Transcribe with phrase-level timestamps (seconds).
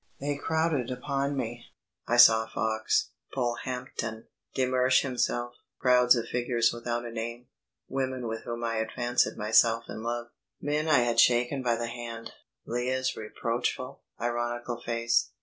[0.19, 1.63] They crowded upon me.
[2.07, 7.49] I saw Fox, Polehampton, de Mersch himself, crowds of figures without a name,
[7.87, 11.85] women with whom I had fancied myself in love, men I had shaken by the
[11.85, 12.31] hand,
[12.65, 15.29] Lea's reproachful, ironical face.